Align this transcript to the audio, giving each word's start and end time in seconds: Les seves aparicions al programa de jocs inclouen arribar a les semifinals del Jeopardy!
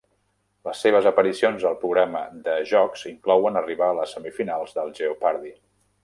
Les 0.67 0.79
seves 0.83 1.07
aparicions 1.09 1.65
al 1.71 1.75
programa 1.83 2.21
de 2.47 2.55
jocs 2.71 3.03
inclouen 3.13 3.59
arribar 3.61 3.91
a 3.93 3.97
les 4.01 4.15
semifinals 4.17 4.73
del 4.79 4.91
Jeopardy! 5.01 5.53